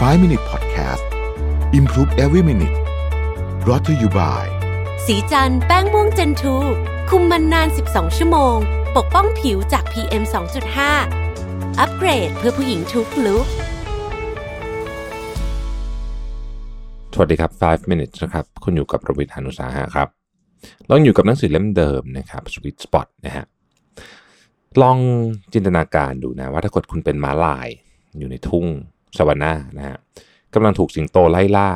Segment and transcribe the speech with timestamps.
[0.00, 1.04] 5 Minute Podcast
[1.72, 2.76] Improve Every Minute
[3.64, 4.44] brought to you by
[5.06, 6.56] สีจันแป้งม่วงเจนทู
[7.10, 8.56] คุมมันนาน 12 ชั่วโมง
[8.96, 10.22] ปกป้องผิวจาก PM
[11.00, 13.46] 2.5 อัปเกรดเพื่อผู้หญิงทุกลุก
[17.14, 20.08] สวัสดีครับ 5 minutes นะครับ คุณอยู่กับประวิทยานุสาหะครับ
[20.88, 23.44] ลองอยู่กับหนังสือเล่มเดิมนะครับ Sweet Spot นะฮะ
[24.82, 24.98] ลอง
[25.52, 27.68] จินตนาการดูนะว่าถ้าเกิดคุณเป็นม้าลาย
[28.18, 28.68] อยู่ในทุ่ง
[29.18, 29.96] สวานานะฮะ
[30.54, 31.68] กำลังถูกสิงโตไล่ล่า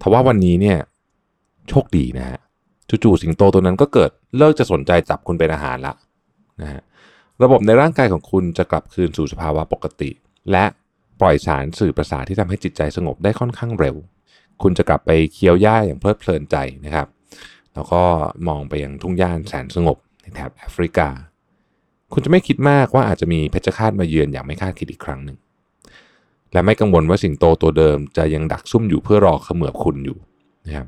[0.00, 0.78] ทว่าวันนี้เนี่ย
[1.68, 2.38] โชคดีนะฮะ
[3.04, 5.94] จู่ๆสิงโตตัวนั้นก็เกิดเลิกจะสนใจจับคุณเป็นอาหารละ
[6.62, 6.82] นะฮะ
[7.42, 10.10] ระบบในร่างกายของคุณจะกลับคืนสู่สภาวะปกติ
[10.50, 10.64] และ
[11.20, 13.96] ปล่อยสารสื่อประสาทที่ทำให้จิตใจสงบได้ค่อนข้างเร็ว
[14.62, 17.06] คุณจะกลับไปเคี้ยวหญ้าอย่างเพลิดเพลินใจนะครับ
[17.74, 18.02] แล้วก็
[18.48, 21.08] มองไปยังทุ่งหญ้าแสนสงบในแถบแอฟริกา
[22.12, 25.36] คุณจะไม่คิดมากว่าอาจจะมีเพชฌฆาตมาเยือนอย่างไม่คาดคิดอีกครั้งหนึ่ง
[26.52, 30.18] และไม่กังวลว่าสิงโตตัวเดิมจะยังดักซุ่มอยู่เพื่อรอเขมือบคุณอยู่
[30.66, 30.86] นะครับ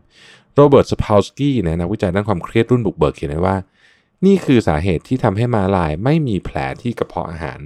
[0.54, 3.56] โรเบิร์ตสพาวสกี้นะนักวิจัยด้านความเครียดรุ่นบุกเบิกเขียนไว้ว่า
[4.26, 7.58] นี่คือสาเหตุที่ทำให้มาลายไม่มีแผลที่กระเพาะอาหาร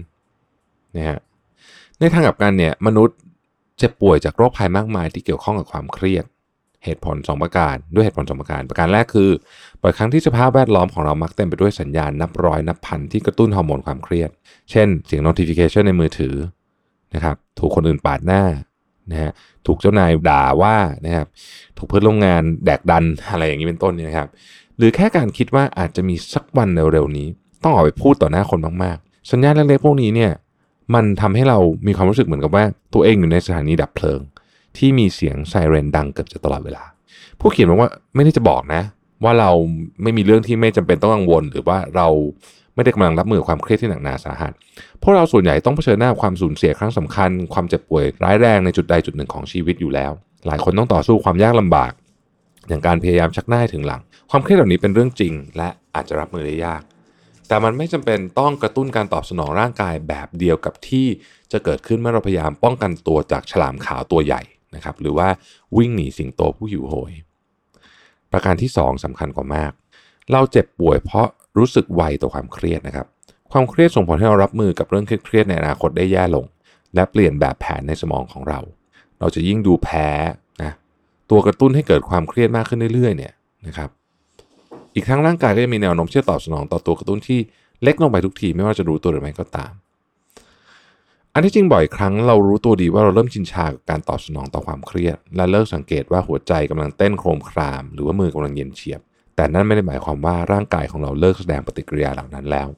[0.96, 1.18] นะฮะ
[1.98, 3.16] ในทางกลับกันเนี่ยมนุษย์
[3.80, 6.24] จ็บป่วยจากโรคภัยมากมายที่เกี่ยวข้องกับความเครียด
[6.84, 9.30] เหตุผล 2 ประการ ด้วยเหตุผล 2 ประการ ประการแรกคือ
[9.82, 14.30] บ่อยครั้งที่สภาพแวดล้อมของเรามักเต็มไปด้วยสัญญาณนับร้อยนับพันที่กระตุ้นฮอร์โมนความเครียด
[14.70, 16.34] เช่น เสียง notification ในมือถือ
[17.14, 18.42] นะครับถูกคนอื่นปาดหน้า
[19.10, 19.30] นะฮะ
[19.66, 20.76] ถูกเจ้านายด่าว่า
[21.06, 21.26] นะครับ
[21.76, 24.28] ถูกเพื่อนร่วมงานแดกดันอะไรอย่างนี้เป็นต้นเนี่ยนะครับ
[24.76, 27.26] หรือแค่การคิดว่าอาจจะมีสักวันเร็วๆนี้
[27.62, 30.32] ต้องออกไปพูดต่อหน้าคนมากๆ สัญญาณเล็กๆพวกนี้เนี่ย
[30.94, 34.20] มันทำให้เรามีความรู้สึกเหมือนกับว่าตัวเองอยู่ในสถานีดับเพลิง
[34.76, 36.84] ที่มีเสียงไซเรนดังเกือบจะตลอดเวลา
[37.40, 38.82] ผู้เขียนบอกว่าไม่ได้จะบอกนะ
[39.24, 39.50] ว่าเรา
[40.02, 42.08] ไม่มีเรื่องที่ไม่จำเป็นต้องกังวล หรือว่าเรา
[42.76, 44.52] ไม่ได้กำลังรับมือความเครียดที่หนักหนาสาหัส
[45.02, 50.12] พวกเราส่วนใหญ่ต้องเผชิญหน้าความสูญเสียครั้งสำคัญ ความเจ็บป่วยร้ายแรงในจุดใดจุดหนึ่งของชีวิตอยู่แล้ว
[50.46, 51.92] หลายคนต้องต่อสู้ความยากลำบาก
[52.68, 56.82] อย่างการพยายามชักหน้าให้ถึงหลัง ความเครียดเหล่านี้เป็นเรื่องจริง และอาจจะรับมือได้ยาก
[57.48, 61.06] แต่มันไม่จำเป็นต้องกระตุ้นการตอบสนองร่างกายแบบเดียวกับที่
[61.52, 64.42] จะเกิดขึ้นเมื่อเราพยายามป้องกันตัวจากฉลามขาวตัวใหญ่
[64.74, 65.28] นะครับ หรือว่า
[65.76, 67.12] วิ่งหนีสิงโตผู้หิวโหย
[68.32, 69.72] ประการที่ 2สำคัญกว่ามาก
[70.32, 71.28] เราเจ็บป่วยเพราะ
[71.58, 73.06] รู้สึกไวต่อความเครียดนะครับ
[73.52, 76.44] ความเครียดส่งผลให้เรารับมือกับเรื่องเครียดในอนาคตได้แย่ลง
[76.94, 78.60] และเปลี่ยนแบบแผนในสมองของเรา
[79.20, 80.08] เราจะยิ่งดูแพ้
[80.62, 80.72] นะ
[81.30, 83.32] ตัวกระตุ้นให้เกิดความเครียดมากขึ้นเรื่อยๆเนี่ย
[83.66, 83.90] นะครับ
[84.94, 87.40] อีกทั้งร่างกายก็จะมีแนวโน้มที่จะตอบสนองต่อตัวกระตุ้นที่
[87.82, 89.72] เล็กลงไปทุกทีไม่ว่าจะรู้ตัวหรือไม่ก็ตาม
[91.34, 99.00] อันที่จริงบ่อยครั้งเรารู้ตัวดีว่าเราเริ่มชินชากับการตอบสนองต่อความเครียด และเลิกสังเกตว่าหัวใจกำลังเต้นโครมคราม หรือว่ามือกำลังเย็นเฉียบ
[99.36, 102.68] แต่นั่นไม่ได้หมายความว่าร่างกายของเราเลิกแสดงปฏิกิริยาเหล่านั้นแล้ว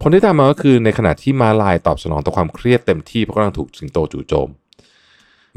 [0.00, 4.48] ผลที่ตามมาก็คือในขณะที่มาลายตอบสนองต่อความเครียดเต็มที่เพราะกำลังถูกสิงโตจู่โจม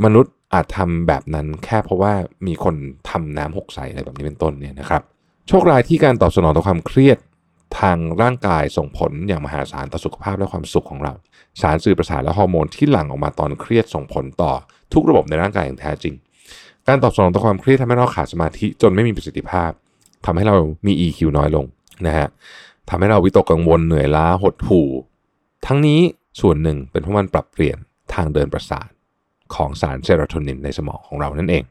[0.03, 2.13] มนุษย์อาจทำแบบนั้นแค่เพราะว่า
[2.47, 2.75] มีคน
[3.09, 5.01] ทำน้ำหกใสอะไรแบบนี้เป็นต้นเนี่ยนะครับ
[5.47, 7.17] โชคร้ายที่การตอบสนองต่อความเครียด
[7.79, 11.13] ทางร่างกายส่งผลอย่างมหาศาลต่อสุขภาพและความสุขของเรา
[11.61, 14.53] สารสื่อประสาทและฮอร์โมนที่หลั่งออกมาตอนเครียดส่งผลต่อ
[14.93, 16.15] ทุกระบบในร่างกายอย่างแท้จริง
[16.87, 19.71] การตอบสนองต่อความเครียดทำให้เราขาดสมาธิจนไม่มีประสิทธิภาพ
[20.27, 20.55] ทำให้เรา
[20.85, 21.65] มี EQ น้อยลง
[22.07, 22.27] นะฮะ
[22.89, 24.89] ทำให้เราวิตกกังวลเหนื่อยล้าหดหู่
[25.67, 25.99] ทั้งนี้
[26.41, 27.77] ส่วนหนึ่งเป็นเพราะมันปรับเปลี่ยน
[28.13, 28.89] ทางเดินประสาท
[29.55, 31.63] ของสารเซโรโทนินในสมองของเรานั่นเอง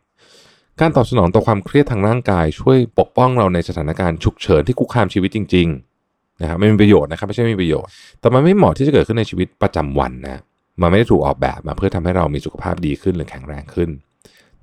[0.81, 7.91] การตอบสนองต่อความเครียดทางร่างกาย ช่วยปกป้องเราในสถานการณ์ฉุกเฉินที่คุกคามชีวิตจริงๆนะครับไม่มีประโยชน์นะครับไม่ใช่ไม่มีประโยชน์
[8.21, 10.43] แต่มันไม่เหมาะที่จะเกิดขึ้นในชีวิตประจำวันนะ
[10.81, 13.91] มันไม่ได้ถูกออกแบบมาเพื่อทำให้เรามีสุขภาพดีขึ้นหรือแข็งแรงขึ้น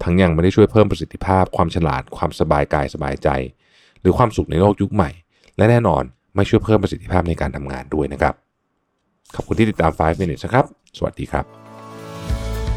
[0.03, 3.29] ทั้งยังไม่ได้ช่วยเพิ่มประสิทธิภาพ ความฉลาดความสบายกายสบายใจ
[4.03, 5.09] หรือความสุขในโลกยุคใหม่
[5.57, 6.03] และแน่นอน
[6.35, 8.33] ไม่ช่วยเพิ่มประสิทธิภาพในการทำงานด้วยนะครับ
[9.35, 10.65] ขอบคุณที่ติดตาม 5 minutes นะครับ
[10.97, 11.45] สวัสดีครับ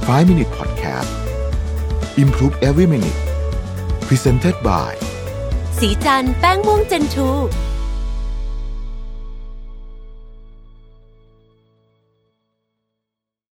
[0.09, 1.11] 5 Minute Podcast
[2.23, 3.19] Improve Every Minute
[4.09, 4.93] Presented by
[5.79, 7.29] สีจันแป้งม่วงเจนทู